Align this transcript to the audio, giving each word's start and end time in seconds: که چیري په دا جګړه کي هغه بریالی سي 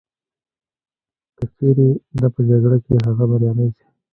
که 1.35 1.43
چیري 1.55 1.89
په 2.11 2.21
دا 2.25 2.41
جګړه 2.49 2.77
کي 2.85 2.93
هغه 3.07 3.23
بریالی 3.29 3.67
سي 3.75 3.85